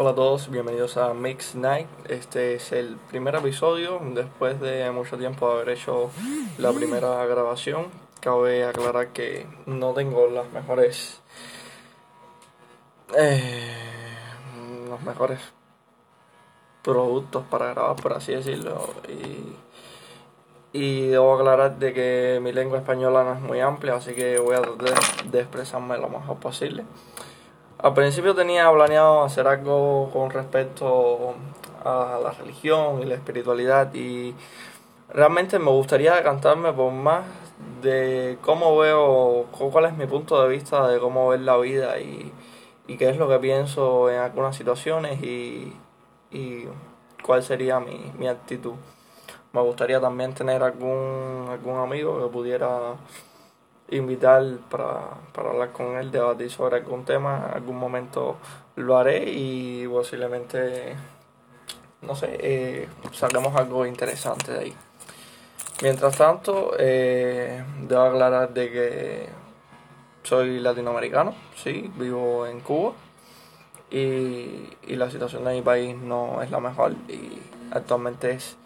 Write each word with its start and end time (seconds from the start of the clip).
Hola 0.00 0.10
a 0.10 0.14
todos, 0.14 0.48
bienvenidos 0.48 0.96
a 0.96 1.12
Mix 1.12 1.56
Night. 1.56 1.88
Este 2.08 2.54
es 2.54 2.70
el 2.70 2.98
primer 3.10 3.34
episodio 3.34 4.00
después 4.14 4.60
de 4.60 4.88
mucho 4.92 5.18
tiempo 5.18 5.48
de 5.48 5.54
haber 5.54 5.70
hecho 5.70 6.12
la 6.56 6.70
primera 6.70 7.26
grabación. 7.26 7.86
Cabe 8.20 8.64
aclarar 8.64 9.08
que 9.08 9.48
no 9.66 9.94
tengo 9.94 10.28
las 10.28 10.52
mejores 10.52 11.20
eh, 13.16 13.74
los 14.88 15.02
mejores 15.02 15.40
productos 16.84 17.42
para 17.50 17.74
grabar, 17.74 17.96
por 17.96 18.12
así 18.12 18.32
decirlo. 18.32 18.94
Y, 19.08 20.78
y 20.78 21.06
debo 21.08 21.34
aclarar 21.34 21.76
de 21.76 21.92
que 21.92 22.38
mi 22.40 22.52
lengua 22.52 22.78
española 22.78 23.24
no 23.24 23.34
es 23.34 23.40
muy 23.40 23.58
amplia, 23.58 23.96
así 23.96 24.14
que 24.14 24.38
voy 24.38 24.54
a 24.54 24.62
tratar 24.62 25.24
de 25.24 25.40
expresarme 25.40 25.98
lo 25.98 26.08
mejor 26.08 26.36
posible. 26.36 26.84
Al 27.80 27.94
principio 27.94 28.34
tenía 28.34 28.68
planeado 28.72 29.22
hacer 29.22 29.46
algo 29.46 30.10
con 30.12 30.30
respecto 30.30 31.34
a 31.84 32.18
la 32.20 32.32
religión 32.32 33.00
y 33.00 33.04
la 33.04 33.14
espiritualidad 33.14 33.94
y 33.94 34.34
realmente 35.10 35.60
me 35.60 35.70
gustaría 35.70 36.16
decantarme 36.16 36.72
por 36.72 36.92
más 36.92 37.24
de 37.80 38.36
cómo 38.42 38.76
veo, 38.78 39.46
cuál 39.52 39.84
es 39.84 39.96
mi 39.96 40.06
punto 40.06 40.42
de 40.42 40.48
vista 40.48 40.88
de 40.88 40.98
cómo 40.98 41.28
ver 41.28 41.40
la 41.40 41.56
vida 41.56 42.00
y, 42.00 42.32
qué 42.98 43.10
es 43.10 43.16
lo 43.16 43.28
que 43.28 43.38
pienso 43.38 44.10
en 44.10 44.18
algunas 44.18 44.56
situaciones 44.56 45.22
y, 45.22 45.72
cuál 47.22 47.44
sería 47.44 47.78
mi, 47.78 48.26
actitud. 48.26 48.74
Me 49.52 49.62
gustaría 49.62 50.00
también 50.00 50.34
tener 50.34 50.64
algún 50.64 51.78
amigo 51.80 52.20
que 52.20 52.32
pudiera 52.32 52.96
invitar 53.90 54.44
para, 54.70 55.10
para 55.32 55.50
hablar 55.50 55.72
con 55.72 55.96
él, 55.96 56.10
debatir 56.10 56.50
sobre 56.50 56.76
algún 56.76 57.04
tema. 57.04 57.46
En 57.48 57.54
algún 57.56 57.76
momento 57.76 58.36
lo 58.76 58.96
haré 58.96 59.30
y 59.30 59.86
posiblemente, 59.88 60.94
no 62.02 62.14
sé, 62.14 62.36
eh, 62.40 62.88
saquemos 63.12 63.54
algo 63.56 63.86
interesante 63.86 64.52
de 64.52 64.58
ahí. 64.58 64.74
Mientras 65.82 66.16
tanto, 66.16 66.72
eh, 66.78 67.62
debo 67.82 68.02
aclarar 68.02 68.52
de 68.52 68.70
que 68.70 69.28
soy 70.24 70.58
latinoamericano, 70.60 71.34
sí, 71.56 71.90
vivo 71.96 72.46
en 72.46 72.60
Cuba 72.60 72.92
y, 73.90 74.76
y 74.86 74.96
la 74.96 75.10
situación 75.10 75.44
de 75.44 75.54
mi 75.54 75.62
país 75.62 75.96
no 75.96 76.42
es 76.42 76.50
la 76.50 76.60
mejor 76.60 76.92
y 77.08 77.40
actualmente 77.70 78.32
es 78.32 78.56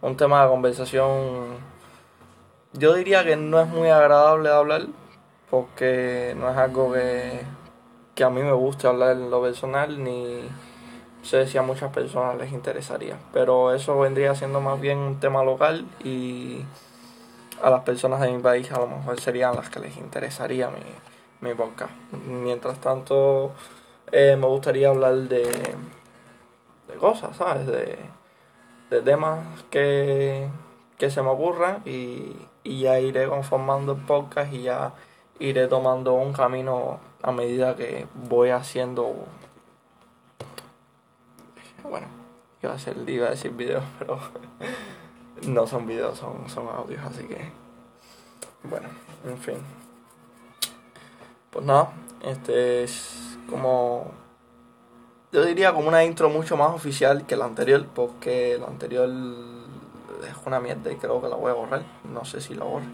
un 0.00 0.16
tema 0.16 0.44
de 0.44 0.50
conversación 0.50 1.56
yo 2.72 2.94
diría 2.94 3.24
que 3.24 3.36
no 3.36 3.60
es 3.60 3.68
muy 3.68 3.88
agradable 3.88 4.50
hablar 4.50 4.86
porque 5.50 6.34
no 6.38 6.50
es 6.50 6.56
algo 6.56 6.92
que, 6.92 7.40
que 8.14 8.24
a 8.24 8.30
mí 8.30 8.42
me 8.42 8.52
guste 8.52 8.86
hablar 8.86 9.12
en 9.12 9.30
lo 9.30 9.42
personal 9.42 10.02
ni 10.02 10.42
sé 11.22 11.46
si 11.46 11.58
a 11.58 11.62
muchas 11.62 11.92
personas 11.92 12.36
les 12.36 12.52
interesaría. 12.52 13.18
Pero 13.32 13.74
eso 13.74 13.98
vendría 13.98 14.34
siendo 14.34 14.60
más 14.60 14.80
bien 14.80 14.98
un 14.98 15.20
tema 15.20 15.42
local 15.44 15.86
y 16.04 16.64
a 17.62 17.70
las 17.70 17.82
personas 17.82 18.20
de 18.20 18.30
mi 18.30 18.42
país 18.42 18.70
a 18.72 18.78
lo 18.78 18.86
mejor 18.86 19.20
serían 19.20 19.56
las 19.56 19.68
que 19.70 19.80
les 19.80 19.96
interesaría 19.96 20.70
mi, 20.70 21.48
mi 21.48 21.54
podcast. 21.54 21.92
Mientras 22.26 22.80
tanto, 22.80 23.52
eh, 24.12 24.36
me 24.38 24.46
gustaría 24.46 24.88
hablar 24.88 25.14
de, 25.14 25.44
de 26.88 26.94
cosas, 26.98 27.36
¿sabes? 27.36 27.66
De, 27.66 27.98
de 28.90 29.02
temas 29.02 29.40
que, 29.70 30.48
que 30.96 31.10
se 31.10 31.22
me 31.22 31.28
ocurran 31.28 31.82
y, 31.84 32.36
y 32.68 32.80
ya 32.80 33.00
iré 33.00 33.26
conformando 33.26 33.92
el 33.92 34.02
podcast 34.02 34.52
y 34.52 34.62
ya 34.62 34.92
iré 35.38 35.66
tomando 35.68 36.12
un 36.12 36.34
camino 36.34 37.00
a 37.22 37.32
medida 37.32 37.74
que 37.74 38.06
voy 38.28 38.50
haciendo 38.50 39.14
bueno 41.82 42.06
iba 42.62 42.72
a, 42.72 42.76
hacer, 42.76 42.96
iba 43.08 43.28
a 43.28 43.30
decir 43.30 43.52
videos 43.52 43.84
pero 43.98 44.18
no 45.46 45.66
son 45.66 45.86
videos 45.86 46.18
son, 46.18 46.48
son 46.50 46.68
audios 46.68 47.02
así 47.04 47.24
que 47.24 47.50
bueno 48.64 48.88
en 49.24 49.38
fin. 49.38 49.56
Pues 51.50 51.64
nada 51.64 51.90
este 52.22 52.84
es 52.84 53.38
como 53.48 54.10
yo 55.32 55.42
diría 55.44 55.72
como 55.72 55.88
una 55.88 56.04
intro 56.04 56.28
mucho 56.28 56.58
más 56.58 56.74
oficial 56.74 57.26
que 57.26 57.36
la 57.36 57.46
anterior 57.46 57.86
porque 57.94 58.58
la 58.60 58.66
anterior 58.66 59.08
es 60.22 60.34
una 60.46 60.60
mierda 60.60 60.90
y 60.92 60.96
creo 60.96 61.20
que 61.20 61.28
la 61.28 61.36
voy 61.36 61.50
a 61.50 61.54
borrar. 61.54 61.82
No 62.04 62.24
sé 62.24 62.40
si 62.40 62.54
la 62.54 62.64
borro. 62.64 62.86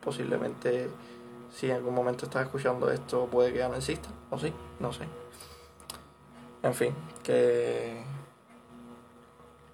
Posiblemente, 0.00 0.88
si 1.50 1.70
en 1.70 1.76
algún 1.76 1.94
momento 1.94 2.26
estás 2.26 2.44
escuchando 2.44 2.90
esto, 2.90 3.26
puede 3.26 3.52
que 3.52 3.58
ya 3.58 3.68
no 3.68 3.76
exista. 3.76 4.08
O 4.30 4.38
sí, 4.38 4.52
no 4.80 4.92
sé. 4.92 5.04
En 6.62 6.74
fin, 6.74 6.94
que. 7.22 8.02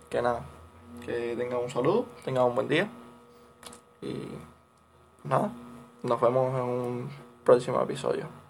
Que 0.09 0.23
nada. 0.23 0.45
Que 1.05 1.35
tengan 1.37 1.61
un 1.61 1.71
saludo, 1.71 2.07
tengan 2.25 2.45
un 2.45 2.55
buen 2.55 2.69
día. 2.69 2.89
Y 4.01 4.29
nada, 5.25 5.51
nos 6.03 6.21
vemos 6.21 6.55
en 6.55 6.63
un 6.63 7.11
próximo 7.45 7.81
episodio. 7.81 8.42